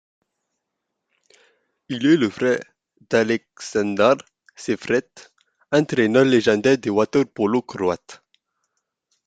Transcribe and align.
Il 1.89 2.07
est 2.07 2.17
le 2.17 2.27
frère 2.27 2.59
d'Aleksandar 3.11 4.15
Seifert, 4.55 5.03
entraineur 5.71 6.25
légendaire 6.25 6.79
de 6.79 6.89
water-polo 6.89 7.61
croate. 7.61 8.23